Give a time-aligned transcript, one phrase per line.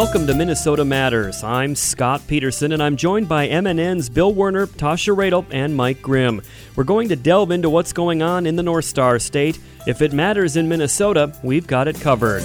[0.00, 1.44] Welcome to Minnesota Matters.
[1.44, 6.40] I'm Scott Peterson, and I'm joined by MNN's Bill Werner, Tasha Radel, and Mike Grimm.
[6.74, 9.58] We're going to delve into what's going on in the North Star State.
[9.86, 12.40] If it matters in Minnesota, we've got it covered.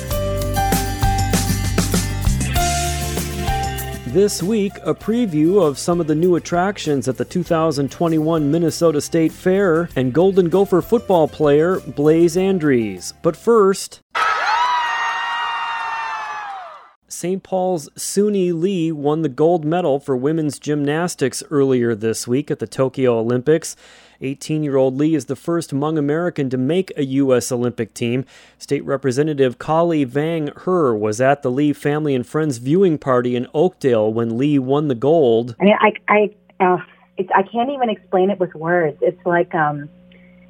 [4.07, 9.31] This week, a preview of some of the new attractions at the 2021 Minnesota State
[9.31, 13.13] Fair and Golden Gopher football player Blaise Andries.
[13.21, 14.01] But first,
[17.25, 17.41] St.
[17.41, 22.67] Paul's Suni Lee won the gold medal for women's gymnastics earlier this week at the
[22.67, 23.75] Tokyo Olympics.
[24.21, 27.51] 18 year old Lee is the first Hmong American to make a U.S.
[27.51, 28.25] Olympic team.
[28.59, 33.47] State Representative Kaohly Vang Her was at the Lee family and friends viewing party in
[33.55, 35.55] Oakdale when Lee won the gold.
[35.59, 36.77] I mean, I, I, uh,
[37.33, 38.99] I can't even explain it with words.
[39.01, 39.89] It's like, um,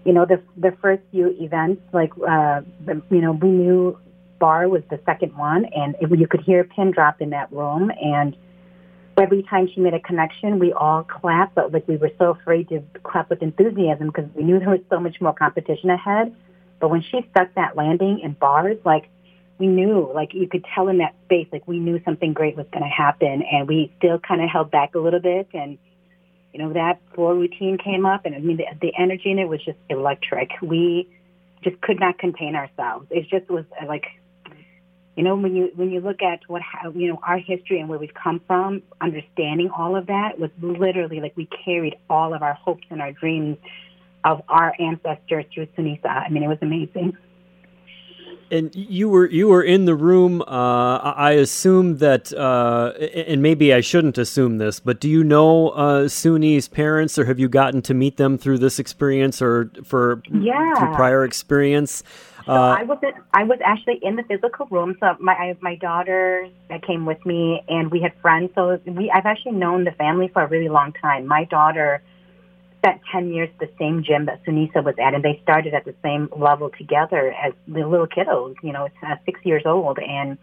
[0.04, 3.98] you know, the the first few events, like, uh, you know, we knew
[4.40, 7.52] bar was the second one, and it, you could hear a pin drop in that
[7.52, 7.92] room.
[8.02, 8.36] And
[9.18, 12.70] every time she made a connection, we all clapped, but like we were so afraid
[12.70, 16.36] to clap with enthusiasm because we knew there was so much more competition ahead.
[16.80, 19.10] But when she stuck that landing in bars, like
[19.58, 22.68] we knew, like you could tell in that space, like we knew something great was
[22.72, 25.48] going to happen, and we still kind of held back a little bit.
[25.54, 25.78] And
[26.54, 29.48] you know that floor routine came up, and I mean the, the energy in it
[29.48, 30.52] was just electric.
[30.62, 31.10] We
[31.64, 33.08] just could not contain ourselves.
[33.10, 34.06] It just was like
[35.16, 36.62] you know, when you when you look at what
[36.94, 41.22] you know our history and where we've come from, understanding all of that was literally
[41.22, 43.58] like we carried all of our hopes and our dreams
[44.26, 46.08] of our ancestors through Sunisa.
[46.08, 47.16] I mean, it was amazing.
[48.52, 50.42] And you were you were in the room.
[50.42, 55.70] Uh, I assume that, uh, and maybe I shouldn't assume this, but do you know
[55.70, 60.22] uh, Suni's parents, or have you gotten to meet them through this experience, or for
[60.32, 60.76] yeah.
[60.78, 62.04] through prior experience?
[62.46, 63.16] So uh, I wasn't.
[63.34, 64.96] I was actually in the physical room.
[65.00, 68.52] So my I, my daughter that came with me, and we had friends.
[68.54, 71.26] So we I've actually known the family for a really long time.
[71.26, 72.04] My daughter
[72.78, 75.86] spent ten years at the same gym that Sunisa was at, and they started at
[75.86, 78.56] the same level together as the little kiddos.
[78.62, 80.38] You know, uh, six years old, and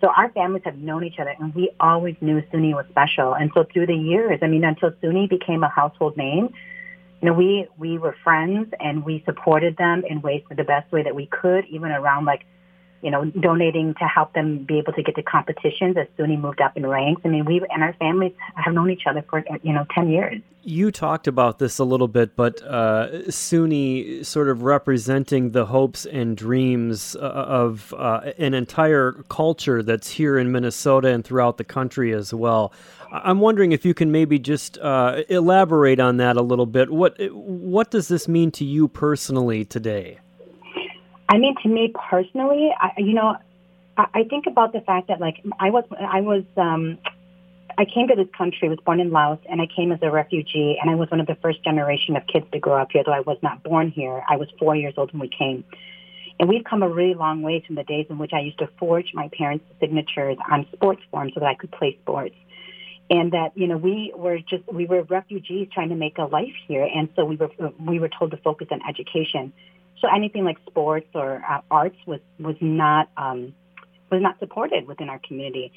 [0.00, 3.34] so our families have known each other, and we always knew Suni was special.
[3.34, 6.52] And so through the years, I mean, until Suni became a household name
[7.20, 11.02] you know, we we were friends and we supported them in ways the best way
[11.02, 12.44] that we could, even around like,
[13.02, 16.60] you know, donating to help them be able to get to competitions as Suni moved
[16.60, 17.22] up in ranks.
[17.24, 20.40] I mean, we and our families have known each other for you know ten years.
[20.62, 26.36] You talked about this a little bit, but uh, sort of representing the hopes and
[26.36, 32.12] dreams uh, of uh, an entire culture that's here in Minnesota and throughout the country
[32.12, 32.72] as well.
[33.12, 36.90] I'm wondering if you can maybe just uh, elaborate on that a little bit.
[36.90, 40.18] What what does this mean to you personally today?
[41.28, 43.36] I mean, to me personally, I, you know,
[43.96, 46.98] I, I think about the fact that like I was I was um,
[47.78, 50.78] I came to this country, was born in Laos, and I came as a refugee,
[50.80, 53.02] and I was one of the first generation of kids to grow up here.
[53.04, 55.64] Though I was not born here, I was four years old when we came.
[56.38, 58.68] And we've come a really long way from the days in which I used to
[58.78, 62.34] forge my parents' signatures on sports forms so that I could play sports
[63.10, 66.54] and that you know we were just we were refugees trying to make a life
[66.66, 67.50] here, and so we were
[67.80, 69.52] we were told to focus on education.
[70.00, 73.54] So anything like sports or uh, arts was was not um,
[74.10, 75.72] was not supported within our community,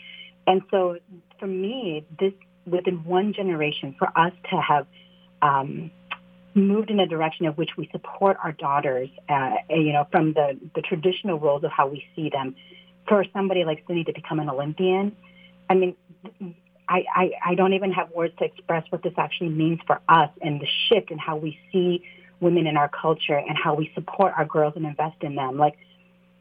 [0.46, 0.98] and so
[1.40, 2.34] for me, this
[2.66, 4.88] within one generation, for us to have
[5.42, 5.90] um,
[6.54, 10.60] moved in a direction of which we support our daughters, uh, you know, from the
[10.76, 12.56] the traditional roles of how we see them,
[13.08, 15.16] for somebody like Suni to become an Olympian,
[15.70, 15.96] I mean
[16.90, 20.32] I, I, I don't even have words to express what this actually means for us
[20.42, 22.04] and the shift in how we see
[22.40, 25.58] women in our culture and how we support our girls and invest in them.
[25.58, 25.78] Like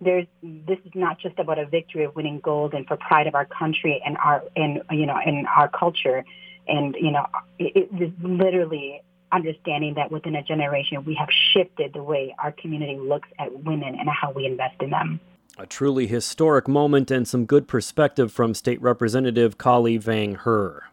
[0.00, 3.34] there's this is not just about a victory of winning gold and for pride of
[3.34, 6.24] our country and our and you know in our culture
[6.68, 7.26] and you know
[7.58, 12.52] it, it is literally understanding that within a generation we have shifted the way our
[12.52, 15.20] community looks at women and how we invest in them.
[15.58, 20.84] A truly historic moment and some good perspective from State Representative Kaohly Vang Her.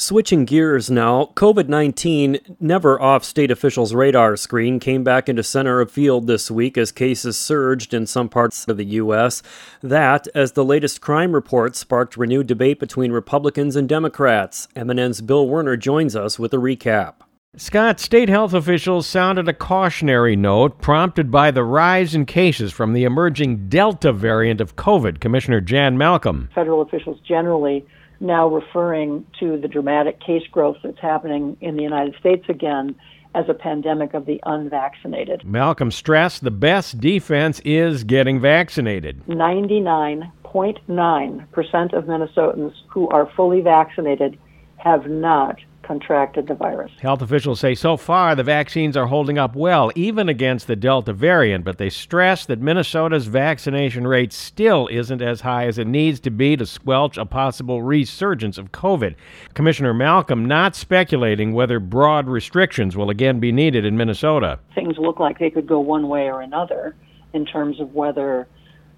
[0.00, 5.78] Switching gears now, COVID 19, never off state officials' radar screen, came back into center
[5.82, 9.42] of field this week as cases surged in some parts of the U.S.
[9.82, 14.68] That, as the latest crime report sparked renewed debate between Republicans and Democrats.
[14.74, 17.16] MNN's Bill Werner joins us with a recap.
[17.58, 22.94] Scott, state health officials sounded a cautionary note prompted by the rise in cases from
[22.94, 25.20] the emerging Delta variant of COVID.
[25.20, 26.48] Commissioner Jan Malcolm.
[26.54, 27.84] Federal officials generally
[28.20, 32.94] now referring to the dramatic case growth that's happening in the United States again
[33.34, 35.44] as a pandemic of the unvaccinated.
[35.44, 39.26] Malcolm stressed the best defense is getting vaccinated.
[39.28, 44.38] 99 0.9% of Minnesotans who are fully vaccinated
[44.76, 45.58] have not
[45.90, 46.92] contracted the virus.
[47.00, 51.12] Health officials say so far the vaccines are holding up well, even against the Delta
[51.12, 56.20] variant, but they stress that Minnesota's vaccination rate still isn't as high as it needs
[56.20, 59.16] to be to squelch a possible resurgence of COVID.
[59.54, 64.60] Commissioner Malcolm not speculating whether broad restrictions will again be needed in Minnesota.
[64.76, 66.94] Things look like they could go one way or another
[67.32, 68.46] in terms of whether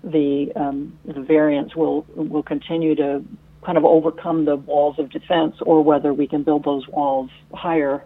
[0.04, 3.24] the, um, the variants will will continue to
[3.64, 8.04] kind of overcome the walls of defense or whether we can build those walls higher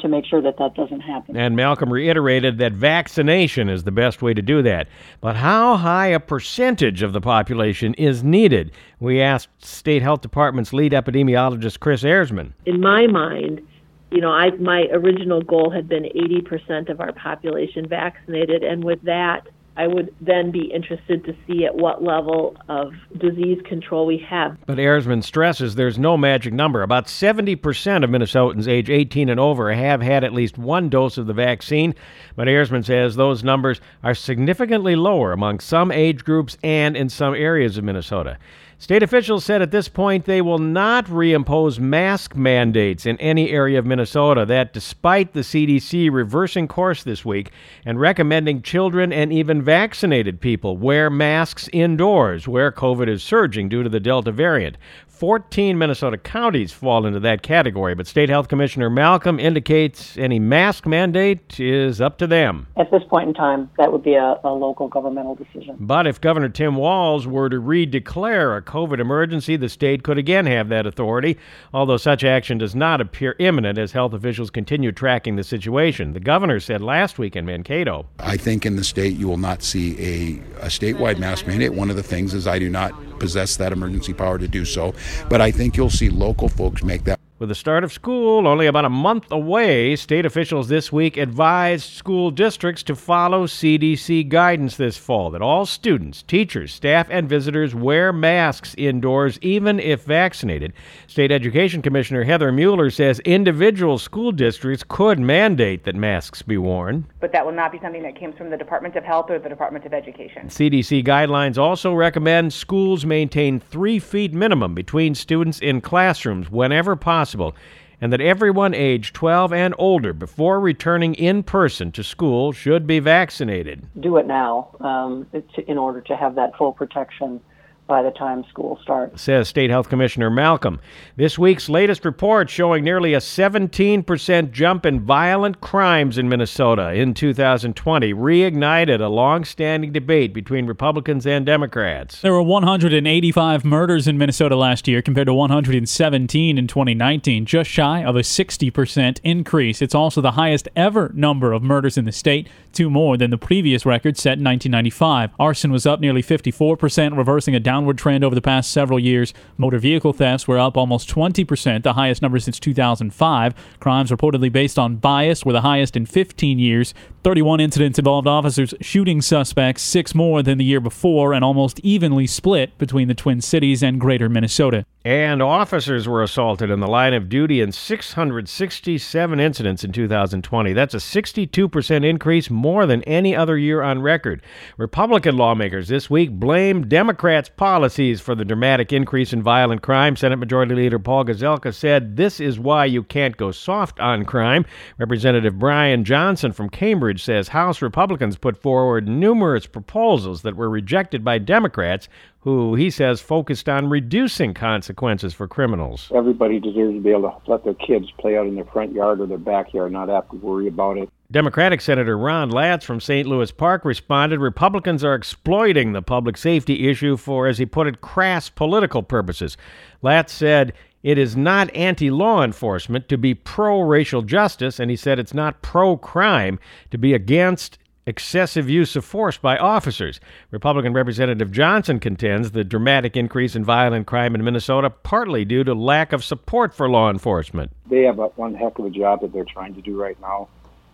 [0.00, 1.36] to make sure that that doesn't happen.
[1.36, 4.88] And Malcolm reiterated that vaccination is the best way to do that.
[5.20, 8.72] But how high a percentage of the population is needed?
[8.98, 12.52] We asked State Health Department's lead epidemiologist Kris Ehresmann.
[12.66, 13.66] In my mind,
[14.10, 19.02] you know, I my original goal had been 80% of our population vaccinated and with
[19.02, 24.18] that I would then be interested to see at what level of disease control we
[24.28, 24.56] have.
[24.66, 26.82] But Ehresmann stresses there's no magic number.
[26.82, 31.26] About 70% of Minnesotans age 18 and over have had at least one dose of
[31.26, 31.94] the vaccine.
[32.36, 37.34] But Ehresmann says those numbers are significantly lower among some age groups and in some
[37.34, 38.38] areas of Minnesota.
[38.78, 43.78] State officials said at this point they will not reimpose mask mandates in any area
[43.78, 44.44] of Minnesota.
[44.44, 47.50] That despite the CDC reversing course this week
[47.84, 53.82] and recommending children and even vaccinated people wear masks indoors where COVID is surging due
[53.82, 54.76] to the Delta variant.
[55.24, 60.84] 14 Minnesota counties fall into that category, but State Health Commissioner Malcolm indicates any mask
[60.84, 62.66] mandate is up to them.
[62.76, 65.76] At this point in time, that would be a, a local governmental decision.
[65.80, 70.44] But if Governor Tim Walz were to redeclare a COVID emergency, the state could again
[70.44, 71.38] have that authority,
[71.72, 76.12] although such action does not appear imminent as health officials continue tracking the situation.
[76.12, 78.04] The governor said last week in Mankato.
[78.18, 81.72] I think in the state you will not see a, a statewide mask mandate.
[81.72, 82.92] One of the things is I do not
[83.24, 84.94] possess that emergency power to do so.
[85.30, 88.66] But I think you'll see local folks make that with the start of school only
[88.66, 94.76] about a month away, state officials this week advised school districts to follow CDC guidance
[94.76, 100.72] this fall that all students, teachers, staff, and visitors wear masks indoors even if vaccinated.
[101.08, 107.04] State Education Commissioner Heather Mueller says individual school districts could mandate that masks be worn.
[107.18, 109.48] But that will not be something that comes from the Department of Health or the
[109.48, 110.46] Department of Education.
[110.46, 117.23] CDC guidelines also recommend schools maintain three feet minimum between students in classrooms whenever possible
[117.24, 117.56] possible,
[118.02, 122.98] and that everyone aged 12 and older before returning in person to school should be
[122.98, 123.86] vaccinated.
[123.98, 125.26] Do it now um,
[125.66, 127.40] in order to have that full protection
[127.86, 129.20] by the time school starts.
[129.20, 130.80] Says State Health Commissioner Malcolm.
[131.16, 137.12] This week's latest report showing nearly a 17% jump in violent crimes in Minnesota in
[137.12, 142.22] 2020 reignited a long-standing debate between Republicans and Democrats.
[142.22, 148.02] There were 185 murders in Minnesota last year compared to 117 in 2019, just shy
[148.02, 149.82] of a 60% increase.
[149.82, 153.38] It's also the highest ever number of murders in the state, two more than the
[153.38, 155.30] previous record set in 1995.
[155.38, 159.34] Arson was up nearly 54%, reversing a down downward trend over the past several years.
[159.58, 163.52] Motor vehicle thefts were up almost 20%, the highest number since 2005.
[163.80, 166.94] Crimes reportedly based on bias were the highest in 15 years.
[167.24, 172.28] 31 incidents involved officers shooting suspects, six more than the year before, and almost evenly
[172.28, 174.86] split between the Twin Cities and Greater Minnesota.
[175.06, 180.72] And officers were assaulted in the line of duty in 667 incidents in 2020.
[180.72, 184.40] That's a 62% increase, more than any other year on record.
[184.78, 190.16] Republican lawmakers this week blamed Democrats' policies for the dramatic increase in violent crime.
[190.16, 194.64] Senate Majority Leader Paul Gazelka said this is why you can't go soft on crime.
[194.96, 201.22] Representative Brian Johnson from Cambridge says House Republicans put forward numerous proposals that were rejected
[201.22, 202.08] by Democrats
[202.44, 206.12] who he says focused on reducing consequences for criminals.
[206.14, 209.22] Everybody deserves to be able to let their kids play out in their front yard
[209.22, 211.08] or their backyard, not have to worry about it.
[211.30, 213.26] Democratic Senator Ron Latz from St.
[213.26, 218.02] Louis Park responded Republicans are exploiting the public safety issue for, as he put it,
[218.02, 219.56] crass political purposes.
[220.02, 224.96] Latz said, it is not anti law enforcement to be pro racial justice, and he
[224.96, 226.58] said it's not pro crime
[226.90, 230.20] to be against excessive use of force by officers.
[230.50, 235.74] Republican Representative Johnson contends the dramatic increase in violent crime in Minnesota partly due to
[235.74, 237.70] lack of support for law enforcement.
[237.88, 240.48] They have a, one heck of a job that they're trying to do right now.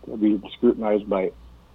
[0.07, 1.33] They'll be scrutinized by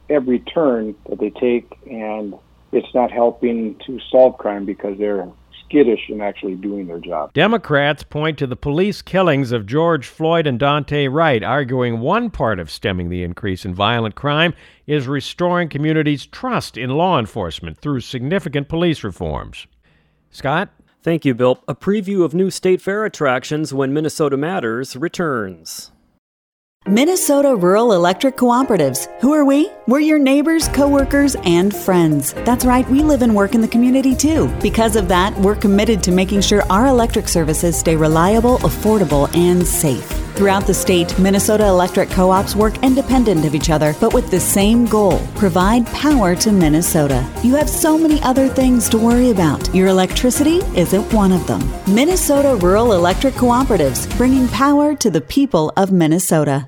[0.10, 2.34] every turn that they take, and
[2.72, 5.28] it's not helping to solve crime because they're
[5.66, 7.34] skittish in actually doing their job.
[7.34, 12.60] Democrats point to the police killings of George Floyd and Daunte Wright, arguing one part
[12.60, 14.54] of stemming the increase in violent crime
[14.88, 19.68] is restoring communities' trust in law enforcement through significant police reforms.
[20.30, 20.70] Scott?
[21.02, 21.64] Thank you, Bill.
[21.68, 25.92] A preview of new state fair attractions when Minnesota Matters returns.
[26.88, 29.08] Minnesota Rural Electric Cooperatives.
[29.20, 29.72] Who are we?
[29.88, 32.34] We're your neighbors, coworkers, and friends.
[32.46, 34.54] That's right, we live and work in the community too.
[34.62, 39.66] Because of that, we're committed to making sure our electric services stay reliable, affordable, and
[39.66, 40.08] safe.
[40.36, 44.40] Throughout the state, Minnesota electric co ops work independent of each other, but with the
[44.40, 47.26] same goal provide power to Minnesota.
[47.42, 49.74] You have so many other things to worry about.
[49.74, 51.62] Your electricity isn't one of them.
[51.88, 56.68] Minnesota Rural Electric Cooperatives, bringing power to the people of Minnesota.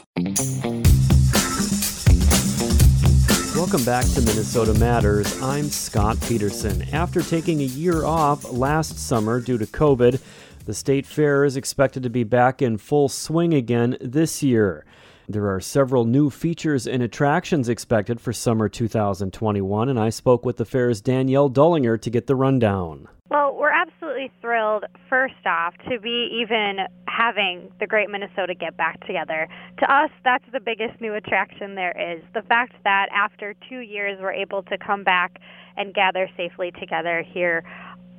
[3.55, 5.41] Welcome back to Minnesota Matters.
[5.41, 6.81] I'm Scott Peterson.
[6.91, 10.21] After taking a year off last summer due to COVID,
[10.65, 14.85] the state fair is expected to be back in full swing again this year.
[15.27, 20.57] There are several new features and attractions expected for summer 2021, and I spoke with
[20.57, 23.07] the fair's Danielle Dullinger to get the rundown.
[23.29, 28.99] Well, we're absolutely thrilled, first off, to be even having the Great Minnesota get back
[29.05, 29.47] together.
[29.79, 32.23] To us, that's the biggest new attraction there is.
[32.33, 35.39] The fact that after two years, we're able to come back
[35.77, 37.63] and gather safely together here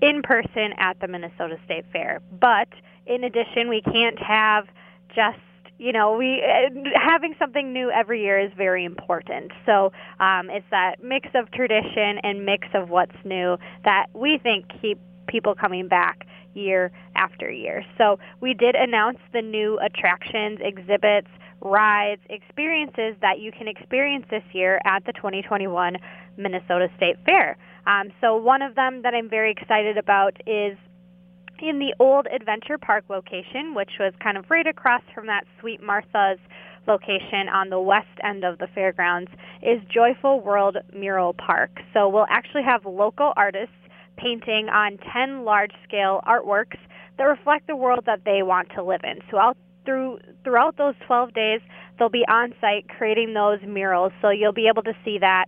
[0.00, 2.20] in person at the Minnesota State Fair.
[2.40, 2.68] But
[3.06, 4.66] in addition, we can't have
[5.14, 5.38] just
[5.78, 9.50] you know, we uh, having something new every year is very important.
[9.66, 9.90] So
[10.20, 14.98] um, it's that mix of tradition and mix of what's new that we think keep
[15.26, 17.84] people coming back year after year.
[17.98, 21.28] So we did announce the new attractions, exhibits,
[21.60, 25.96] rides, experiences that you can experience this year at the 2021
[26.36, 27.56] Minnesota State Fair.
[27.86, 30.76] Um, so one of them that I'm very excited about is
[31.60, 35.82] in the old Adventure Park location, which was kind of right across from that Sweet
[35.82, 36.38] Martha's
[36.88, 39.30] location on the west end of the fairgrounds,
[39.62, 41.70] is Joyful World Mural Park.
[41.94, 43.74] So we'll actually have local artists
[44.16, 46.78] painting on 10 large-scale artworks
[47.18, 49.20] that reflect the world that they want to live in.
[49.30, 51.60] So out through throughout those 12 days,
[51.98, 54.12] they'll be on site creating those murals.
[54.20, 55.46] So you'll be able to see that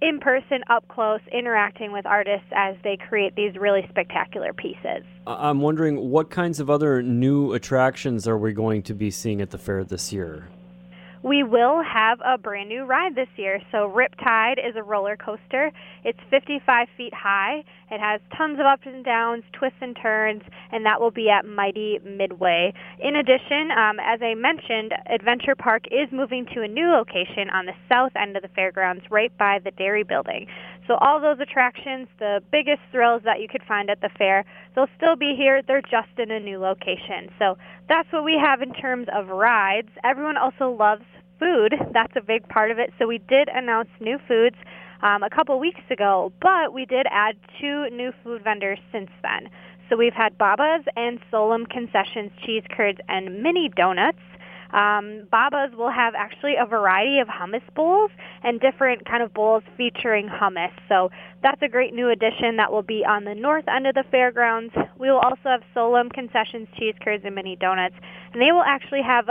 [0.00, 5.04] in person, up close, interacting with artists as they create these really spectacular pieces.
[5.26, 9.50] I'm wondering what kinds of other new attractions are we going to be seeing at
[9.50, 10.48] the fair this year?
[11.22, 13.60] We will have a brand new ride this year.
[13.70, 15.70] So Riptide is a roller coaster.
[16.04, 17.62] It's 55 feet high.
[17.90, 21.44] It has tons of ups and downs, twists and turns, and that will be at
[21.44, 22.72] Mighty Midway.
[22.98, 27.66] In addition, um, as I mentioned, Adventure Park is moving to a new location on
[27.66, 30.46] the south end of the fairgrounds, right by the Dairy Building.
[30.86, 34.90] So all those attractions, the biggest thrills that you could find at the fair, they'll
[34.96, 35.62] still be here.
[35.62, 37.30] They're just in a new location.
[37.38, 37.56] So
[37.88, 39.88] that's what we have in terms of rides.
[40.04, 41.04] Everyone also loves
[41.38, 41.74] food.
[41.92, 42.92] That's a big part of it.
[42.98, 44.56] So we did announce new foods
[45.02, 49.50] um, a couple weeks ago, but we did add two new food vendors since then.
[49.88, 54.18] So we've had Baba's and Solom Concessions cheese curds and mini donuts.
[54.72, 58.10] Um, Baba's will have actually a variety of hummus bowls
[58.42, 60.72] and different kind of bowls featuring hummus.
[60.88, 61.10] So
[61.42, 64.72] that's a great new addition that will be on the north end of the fairgrounds.
[64.98, 67.94] We will also have Solom Concessions cheese curds and mini donuts,
[68.32, 69.26] and they will actually have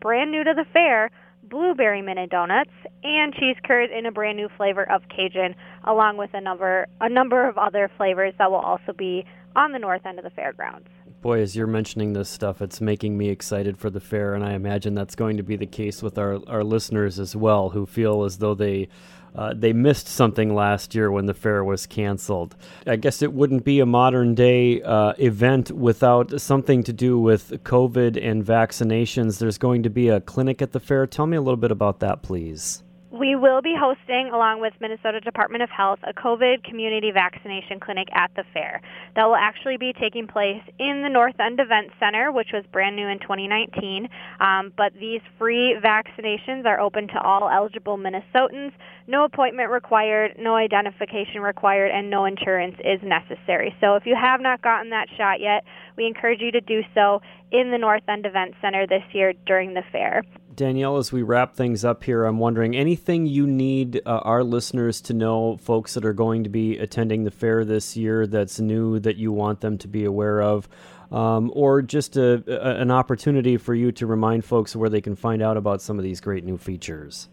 [0.00, 1.10] brand new to the fair
[1.44, 2.70] blueberry mini donuts
[3.02, 7.08] and cheese curds in a brand new flavor of Cajun, along with a number a
[7.08, 9.24] number of other flavors that will also be
[9.54, 10.88] on the north end of the fairgrounds.
[11.22, 14.54] Boy, as you're mentioning this stuff, it's making me excited for the fair, and I
[14.54, 18.24] imagine that's going to be the case with our, our listeners as well, who feel
[18.24, 18.88] as though they
[19.34, 22.56] uh, they missed something last year when the fair was canceled.
[22.88, 27.62] I guess it wouldn't be a modern day uh, event without something to do with
[27.62, 29.38] COVID and vaccinations.
[29.38, 31.06] There's going to be a clinic at the fair.
[31.06, 32.81] Tell me a little bit about that, please.
[33.12, 38.08] We will be hosting, along with Minnesota Department of Health, a COVID community vaccination clinic
[38.14, 38.80] at the fair.
[39.16, 42.96] That will actually be taking place in the North End Event Center, which was brand
[42.96, 44.08] new in 2019.
[44.40, 48.72] Um, but these free vaccinations are open to all eligible Minnesotans.
[49.06, 53.76] No appointment required, no identification required, and no insurance is necessary.
[53.82, 55.64] So if you have not gotten that shot yet,
[55.98, 59.74] we encourage you to do so in the North End Event Center this year during
[59.74, 60.22] the fair.
[60.54, 65.00] Danielle, as we wrap things up here, I'm wondering anything you need uh, our listeners
[65.02, 68.98] to know, folks that are going to be attending the fair this year that's new
[69.00, 70.68] that you want them to be aware of,
[71.10, 75.16] um, or just a, a, an opportunity for you to remind folks where they can
[75.16, 77.28] find out about some of these great new features?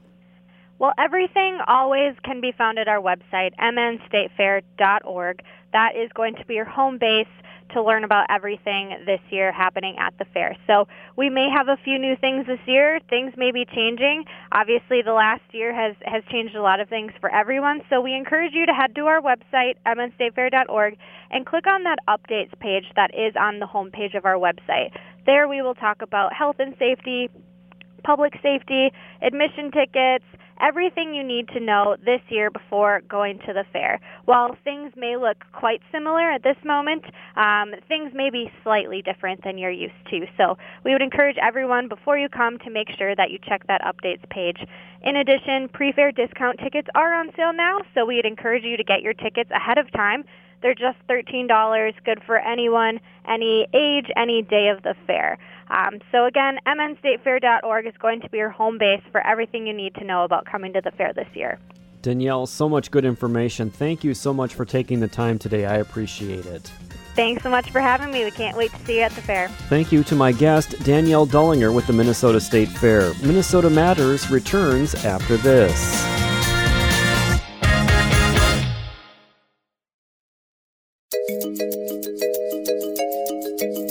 [0.78, 5.42] Well, everything always can be found at our website, mnstatefair.org.
[5.74, 7.28] That is going to be your home base
[7.74, 10.56] to learn about everything this year happening at the fair.
[10.68, 13.00] So we may have a few new things this year.
[13.10, 14.26] Things may be changing.
[14.52, 17.82] Obviously, the last year has, has changed a lot of things for everyone.
[17.90, 20.98] So we encourage you to head to our website, mnstatefair.org,
[21.32, 24.92] and click on that updates page that is on the homepage of our website.
[25.26, 27.30] There we will talk about health and safety,
[28.04, 30.26] public safety, admission tickets,
[30.60, 34.00] everything you need to know this year before going to the fair.
[34.26, 39.44] While things may look quite similar at this moment, um, things may be slightly different
[39.44, 40.26] than you're used to.
[40.38, 43.82] So we would encourage everyone before you come to make sure that you check that
[43.82, 44.58] updates page.
[45.04, 49.02] In addition, pre-fair discount tickets are on sale now, so we'd encourage you to get
[49.02, 50.24] your tickets ahead of time.
[50.62, 55.38] They're just $13, good for anyone, any age, any day of the fair.
[55.70, 59.96] Um, so again, mnstatefair.org is going to be your home base for everything you need
[59.96, 61.60] to know about coming to the fair this year.
[62.02, 63.70] Danielle, so much good information.
[63.70, 65.66] Thank you so much for taking the time today.
[65.66, 66.72] I appreciate it.
[67.16, 68.24] Thanks so much for having me.
[68.24, 69.50] We can't wait to see you at the fair.
[69.68, 73.14] Thank you to my guest, Danielle Dullinger with the Minnesota State Fair.
[73.22, 76.19] Minnesota Matters returns after this.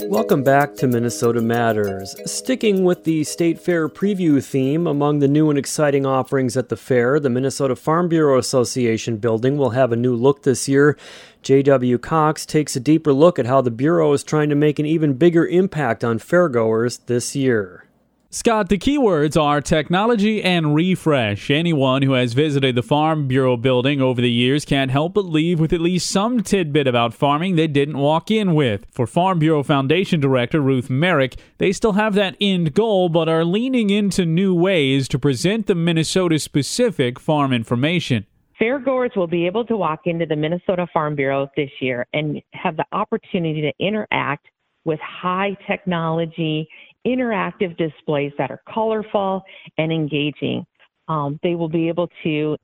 [0.09, 2.15] Welcome back to Minnesota Matters.
[2.25, 6.75] Sticking with the State Fair preview theme, among the new and exciting offerings at the
[6.75, 10.97] fair, the Minnesota Farm Bureau Association building will have a new look this year.
[11.43, 11.99] J.W.
[11.99, 15.13] Cox takes a deeper look at how the Bureau is trying to make an even
[15.13, 17.85] bigger impact on fairgoers this year.
[18.31, 21.49] Scott, the keywords are technology and refresh.
[21.49, 25.59] Anyone who has visited the Farm Bureau building over the years can't help but leave
[25.59, 28.85] with at least some tidbit about farming they didn't walk in with.
[28.91, 33.43] For Farm Bureau Foundation Director Ruth Meirick, they still have that end goal but are
[33.43, 38.27] leaning into new ways to present the Minnesota specific farm information.
[38.61, 42.77] Fairgoers will be able to walk into the Minnesota Farm Bureau this year and have
[42.77, 44.45] the opportunity to interact
[44.85, 46.67] with high technology
[47.05, 49.41] interactive displays that are colorful
[49.77, 50.65] and engaging.
[51.07, 52.57] Um, they will be able to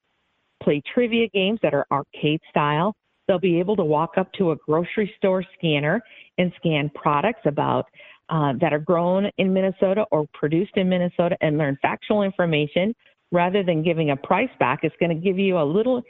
[0.62, 2.94] play trivia games that are arcade style.
[3.28, 6.02] They'll be able to walk up to a grocery store scanner
[6.38, 7.86] and scan products about
[8.30, 12.94] uh, that are grown in Minnesota or produced in Minnesota and learn factual information
[13.32, 14.80] rather than giving a price back.
[14.84, 16.02] It's going to give you a little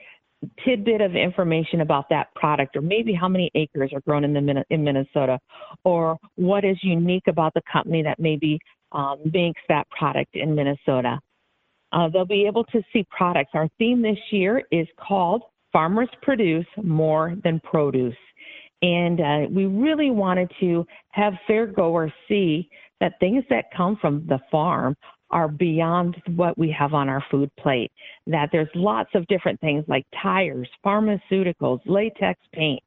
[0.63, 4.65] tidbit of information about that product, or maybe how many acres are grown in the
[4.69, 5.39] in Minnesota,
[5.84, 8.60] or what is unique about the company that maybe
[8.91, 11.19] um, makes that product in Minnesota.
[11.91, 13.51] Uh, they'll be able to see products.
[13.53, 18.15] Our theme this year is called "Farmers Produce More Than Produce,"
[18.81, 22.69] and uh, we really wanted to have fairgoers see
[23.01, 24.95] that things that come from the farm
[25.35, 27.91] are beyond what we have on our food plate.
[28.25, 32.81] That there's lots of different things like tires, pharmaceuticals, latex paint,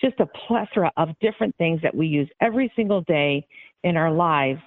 [0.00, 3.46] just a plethora of different things that we use every single day
[3.84, 4.62] in our lives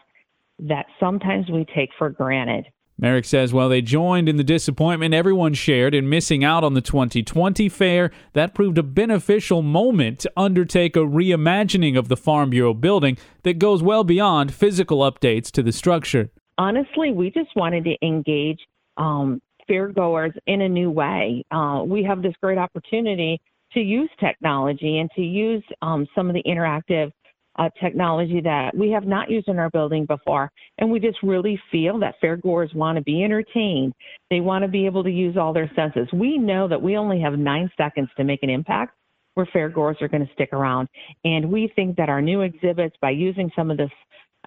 [0.59, 2.67] that sometimes we take for granted.
[3.01, 6.81] Meirick says while they joined in the disappointment everyone shared in missing out on the
[6.81, 12.75] 2020 fair, that proved a beneficial moment to undertake a reimagining of the Farm Bureau
[12.75, 17.95] building that goes well beyond physical updates to the structure honestly, we just wanted to
[18.05, 18.59] engage
[18.97, 21.43] um, fairgoers in a new way.
[21.51, 23.39] Uh, we have this great opportunity
[23.73, 27.11] to use technology and to use um, some of the interactive
[27.59, 30.51] uh, technology that we have not used in our building before.
[30.79, 33.93] And we just really feel that fairgoers want to be entertained.
[34.29, 36.07] They want to be able to use all their senses.
[36.11, 38.95] We know that we only have nine seconds to make an impact
[39.35, 40.87] where fairgoers are going to stick around.
[41.23, 43.91] And we think that our new exhibits, by using some of this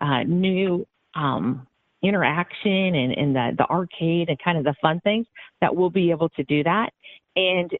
[0.01, 1.67] uh, new um,
[2.07, 5.27] interaction and, and the, the arcade and kind of the fun things
[5.61, 6.91] that we'll be able to do that.
[7.37, 7.71] And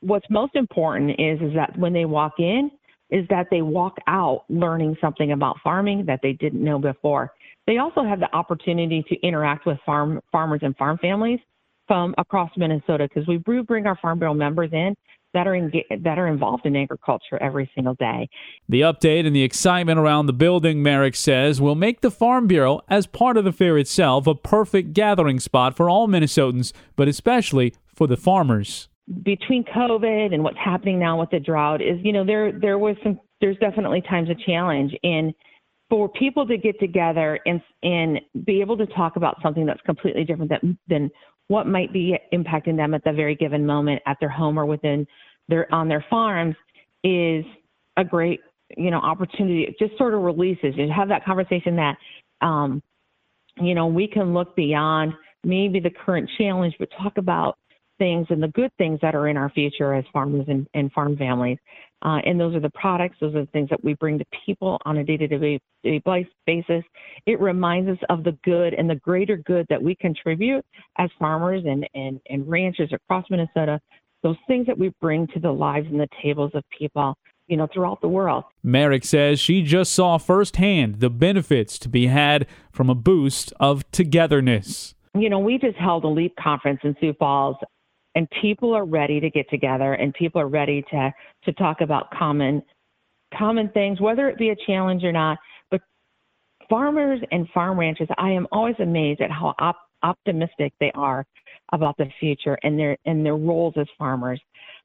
[0.00, 2.70] what's most important is is that when they walk in,
[3.10, 7.32] is that they walk out learning something about farming that they didn't know before.
[7.66, 11.40] They also have the opportunity to interact with farm farmers and farm families
[11.86, 14.96] from across Minnesota because we do bring our Farm Bureau members in
[15.36, 15.70] that are in,
[16.02, 18.28] that are involved in agriculture every single day.
[18.68, 22.80] The update and the excitement around the building, Meirick says, will make the Farm Bureau,
[22.88, 27.74] as part of the fair itself, a perfect gathering spot for all Minnesotans, but especially
[27.94, 28.88] for the farmers.
[29.22, 32.96] Between COVID and what's happening now with the drought, is you know there there was
[33.04, 35.32] some there's definitely times of challenge and
[35.88, 40.24] for people to get together and and be able to talk about something that's completely
[40.24, 41.10] different than than
[41.48, 45.06] what might be impacting them at the very given moment at their home or within
[45.48, 46.56] their on their farms
[47.04, 47.44] is
[47.96, 48.40] a great
[48.76, 49.62] you know opportunity.
[49.62, 51.96] It just sort of releases you have that conversation that
[52.40, 52.82] um,
[53.60, 55.12] you know we can look beyond
[55.44, 57.56] maybe the current challenge, but talk about
[57.98, 61.16] things and the good things that are in our future as farmers and, and farm
[61.16, 61.58] families.
[62.02, 64.78] Uh, and those are the products, those are the things that we bring to people
[64.84, 65.60] on a day to day
[66.46, 66.84] basis.
[67.26, 70.64] It reminds us of the good and the greater good that we contribute
[70.98, 73.80] as farmers and, and, and ranchers across Minnesota,
[74.22, 77.14] those things that we bring to the lives and the tables of people.
[77.48, 78.42] You know, throughout the world.
[78.64, 83.88] Meirick says she just saw firsthand the benefits to be had from a boost of
[83.92, 84.96] togetherness.
[85.14, 87.56] You know, we just held a LEAP conference in Sioux Falls
[88.16, 91.12] and people are ready to get together and people are ready to
[91.44, 92.62] to talk about common
[93.38, 95.38] common things whether it be a challenge or not.
[95.70, 95.82] But
[96.68, 101.24] farmers and farm ranchers i am always amazed at how op- optimistic they are
[101.72, 104.40] about the future and their and their roles as farmers.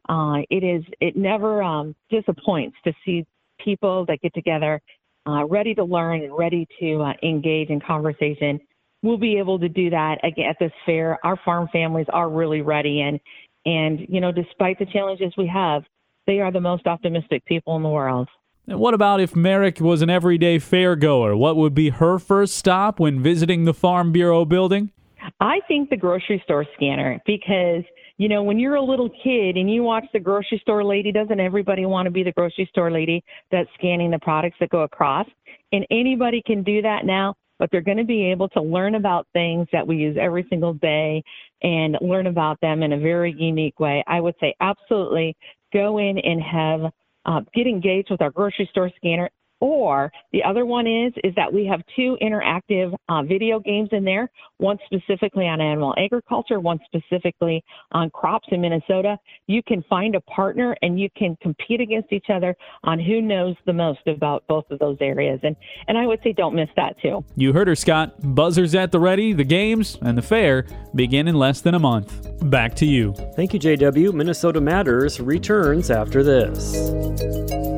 [0.09, 3.25] Uh, it is it never um, disappoints to see
[3.63, 4.81] people that get together
[5.27, 8.59] uh, ready to learn and ready to uh, engage in conversation
[9.01, 11.19] we'll be able to do that again at this fair.
[11.23, 13.19] Our farm families are really ready, and
[13.65, 15.83] and you know, despite the challenges we have,
[16.27, 18.29] they are the most optimistic people in the world.
[18.67, 21.35] And what about if Meirick was an everyday fair goer?
[21.35, 24.91] What would be her first stop when visiting the Farm Bureau building?
[25.39, 27.83] I think the grocery store scanner because
[28.17, 31.39] you know when you're a little kid and you watch the grocery store lady doesn't
[31.39, 35.27] everybody want to be the grocery store lady that's scanning the products that go across
[35.71, 39.27] and anybody can do that now but they're going to be able to learn about
[39.33, 41.23] things that we use every single day
[41.61, 44.03] and learn about them in a very unique way.
[44.07, 45.37] I would say absolutely
[45.71, 46.91] go in and have
[47.27, 49.29] uh, get engaged with our grocery store scanner
[49.61, 54.03] or the other one is is that we have two interactive uh, video games in
[54.03, 59.17] there, one specifically on animal agriculture, one specifically on crops in Minnesota.
[59.47, 63.55] You can find a partner and you can compete against each other on who knows
[63.65, 65.39] the most about both of those areas.
[65.43, 65.55] And
[65.87, 67.23] and I would say don't miss that too.
[67.35, 68.15] You heard her, Scott.
[68.35, 69.33] Buzzers at the ready.
[69.33, 72.49] The games and the fair begin in less than a month.
[72.49, 73.13] Back to you.
[73.35, 74.13] Thank you, JW.
[74.13, 77.70] Minnesota Matters returns after this.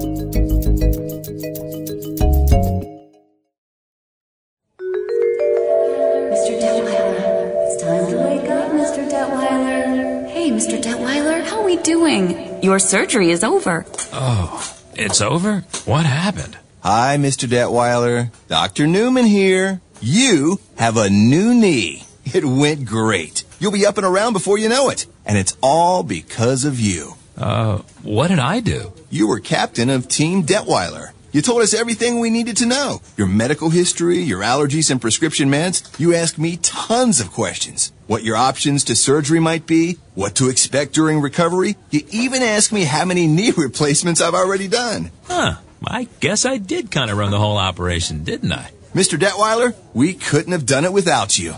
[11.84, 12.64] Doing?
[12.64, 13.86] Your surgery is over.
[14.12, 15.62] Oh, it's over?
[15.86, 16.58] What happened?
[16.82, 17.48] Hi, Mr.
[17.48, 18.32] Detweiler.
[18.48, 18.88] Dr.
[18.88, 19.82] Newman here.
[20.02, 22.04] You have a new knee.
[22.26, 23.44] It went great.
[23.60, 25.06] You'll be up and around before you know it.
[25.26, 27.14] And it's all because of you.
[27.38, 28.92] Uh, what did I do?
[29.10, 31.13] You were captain of Team Detweiler.
[31.34, 33.02] You told us everything we needed to know.
[33.18, 36.00] Your medical history, your allergies and prescription meds.
[36.00, 37.92] You asked me tons of questions.
[38.06, 41.76] What your options to surgery might be, what to expect during recovery.
[41.90, 45.10] You even asked me how many knee replacements I've already done.
[45.24, 45.56] Huh.
[45.88, 48.70] I guess I did kind of run the whole operation, didn't I?
[48.94, 49.18] Mr.
[49.18, 51.56] Detweiler, we couldn't have done it without you.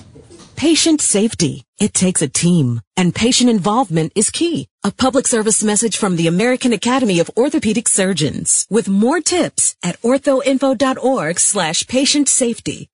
[0.55, 1.63] Patient safety.
[1.79, 4.69] It takes a team, and patient involvement is key.
[4.85, 10.01] A public service message from the American Academy of Orthopedic Surgeons with more tips at
[10.01, 12.89] orthoinfo.org slash patient safety.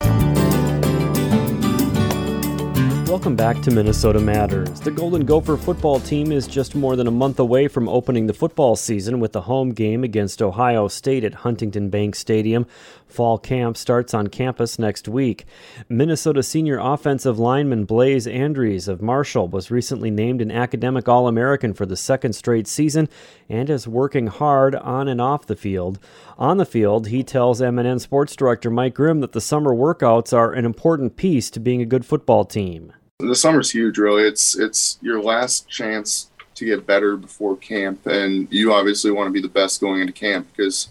[3.12, 4.80] Welcome back to Minnesota Matters.
[4.80, 8.34] The Golden Gopher football team is just more than a month away from opening the
[8.34, 12.66] football season with the home game against Ohio State at Huntington Bank Stadium.
[13.08, 15.44] Fall camp starts on campus next week.
[15.90, 21.74] Minnesota senior offensive lineman Blaise Andries of Marshall was recently named an academic All American
[21.74, 23.10] for the second straight season
[23.50, 26.00] and is working hard on and off the field.
[26.38, 30.54] On the field, he tells MNN sports director Mike Grimm that the summer workouts are
[30.54, 32.94] an important piece to being a good football team.
[33.22, 34.24] The summer's huge, really.
[34.24, 39.32] It's it's your last chance to get better before camp, and you obviously want to
[39.32, 40.90] be the best going into camp because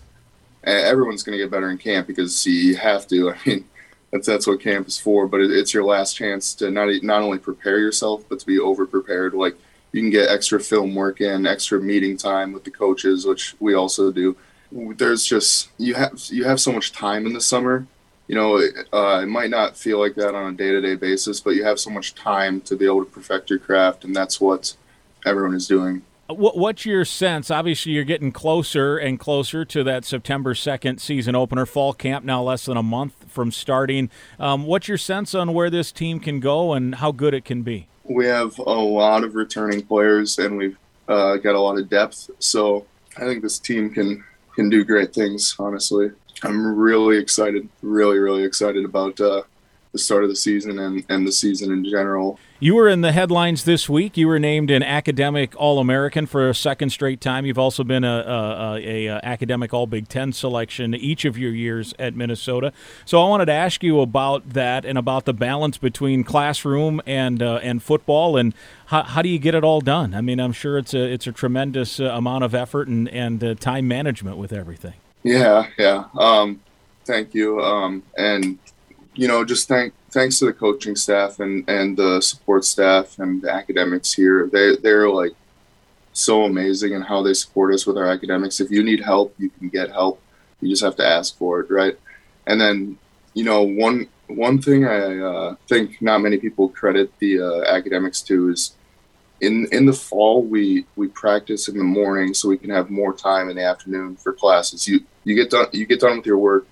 [0.64, 3.30] everyone's going to get better in camp because you have to.
[3.34, 3.64] I mean,
[4.10, 5.26] that's that's what camp is for.
[5.26, 8.58] But it, it's your last chance to not not only prepare yourself, but to be
[8.58, 9.34] over prepared.
[9.34, 9.56] Like
[9.92, 13.74] you can get extra film work in, extra meeting time with the coaches, which we
[13.74, 14.36] also do.
[14.72, 17.86] There's just you have you have so much time in the summer
[18.30, 18.58] you know,
[18.92, 21.64] uh, it might not feel like that on a day to day basis, but you
[21.64, 24.76] have so much time to be able to perfect your craft, and that's what
[25.26, 26.02] everyone is doing.
[26.28, 27.50] What's your sense?
[27.50, 32.40] Obviously, you're getting closer and closer to that September 2nd season opener, fall camp now
[32.40, 34.10] less than a month from starting.
[34.38, 37.62] Um, what's your sense on where this team can go and how good it can
[37.62, 37.88] be?
[38.04, 42.30] We have a lot of returning players, and we've uh, got a lot of depth.
[42.38, 44.22] So I think this team can
[44.54, 45.56] can do great things.
[45.58, 49.42] Honestly, I'm really excited, really, really excited about uh,
[49.92, 52.38] the start of the season and, and the season in general.
[52.62, 54.16] You were in the headlines this week.
[54.16, 57.46] You were named an academic All American for a second straight time.
[57.46, 61.52] You've also been a, a, a, a, academic All Big Ten selection each of your
[61.52, 62.72] years at Minnesota.
[63.04, 67.42] So I wanted to ask you about that and about the balance between classroom and
[67.42, 68.54] uh, and football and
[68.86, 70.14] how, how do you get it all done?
[70.14, 73.42] I mean, I'm sure it's a it's a tremendous uh, amount of effort and and
[73.42, 74.94] uh, time management with everything.
[75.22, 76.04] Yeah, yeah.
[76.18, 76.60] Um,
[77.04, 77.60] thank you.
[77.60, 78.58] Um, and
[79.14, 83.42] you know, just thank thanks to the coaching staff and and the support staff and
[83.42, 84.48] the academics here.
[84.50, 85.32] They they're like
[86.12, 88.60] so amazing in how they support us with our academics.
[88.60, 90.20] If you need help, you can get help.
[90.60, 91.98] You just have to ask for it, right?
[92.46, 92.98] And then,
[93.34, 98.22] you know, one one thing I uh, think not many people credit the uh, academics
[98.22, 98.74] to is
[99.40, 103.12] in in the fall we we practice in the morning so we can have more
[103.12, 104.86] time in the afternoon for classes.
[104.86, 106.66] You you get done you get done with your work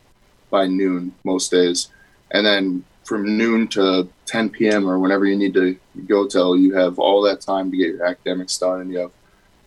[0.50, 1.88] by noon most days
[2.30, 4.86] and then from noon to 10 p.m.
[4.86, 8.04] or whenever you need to go till, you have all that time to get your
[8.04, 9.12] academics done, and you have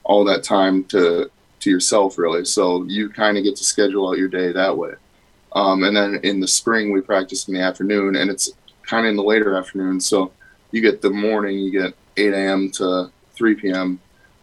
[0.04, 2.46] all that time to to yourself really.
[2.46, 4.94] So you kind of get to schedule out your day that way.
[5.54, 8.52] Um, and then in the spring we practice in the afternoon, and it's
[8.84, 10.00] kind of in the later afternoon.
[10.00, 10.32] So
[10.72, 12.72] you get the morning, you get 8 a.m.
[12.72, 14.00] to 3 p.m.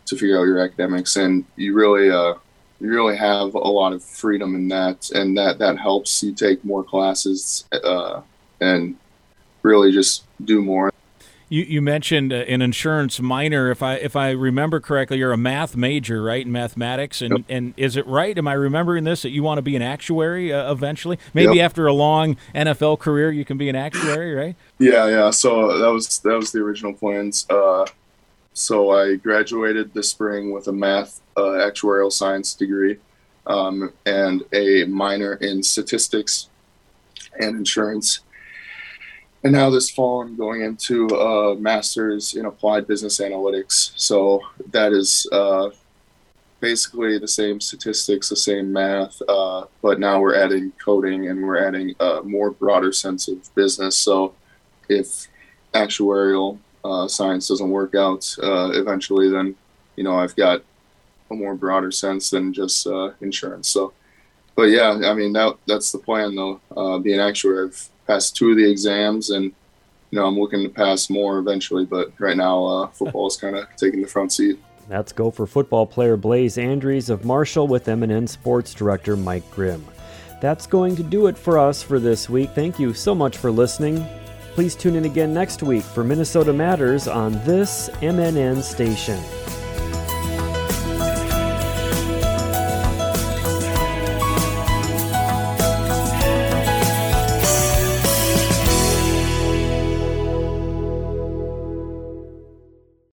[0.07, 2.35] to figure out your academics, and you really uh,
[2.81, 6.65] you really have a lot of freedom in that, and that that helps you take
[6.65, 8.21] more classes uh,
[8.61, 8.97] and
[9.63, 10.93] really just do more.
[11.49, 13.71] You, you mentioned uh, an insurance minor.
[13.71, 17.23] If I if I remember correctly, you're a math major, right, in mathematics.
[17.23, 17.47] And, yep.
[17.49, 18.37] and is it right?
[18.37, 21.19] Am I remembering this that you want to be an actuary uh, eventually?
[21.33, 21.65] Maybe yep.
[21.65, 24.57] after a long NFL career, you can be an actuary, right?
[24.79, 25.31] Yeah, yeah.
[25.31, 27.47] So that was that was the original plans.
[27.49, 27.87] Uh,
[28.53, 32.99] so I graduated this spring with a math uh, actuarial science degree
[33.47, 36.49] um, and a minor in statistics
[37.41, 38.21] and insurance.
[39.45, 43.93] And now this fall, I'm going into a master's in applied business analytics.
[43.97, 45.71] So that is uh,
[46.61, 51.65] basically the same statistics, the same math, uh, but now we're adding coding and we're
[51.65, 53.97] adding a more broader sense of business.
[53.97, 54.35] So
[54.89, 55.29] if
[55.73, 59.55] actuarial uh, science doesn't work out uh, eventually, then
[59.97, 60.63] you know I've got
[61.31, 63.69] a more broader sense than just uh, insurance.
[63.69, 63.93] So,
[64.59, 66.61] but yeah, I mean that that's the plan though.
[66.77, 70.69] Uh, being actuary, I've passed two of the exams, and you know I'm looking to
[70.69, 71.87] pass more eventually.
[71.87, 74.59] But right now, uh, football is kind of taking the front seat.
[74.89, 79.87] That's Gopher football player Blaise Andries of Marshall with MNN Sports Director Mike Grimm.
[80.41, 82.51] That's going to do it for us for this week.
[82.51, 84.05] Thank you so much for listening.
[84.55, 89.21] Please tune in again next week for Minnesota Matters on this MNN station.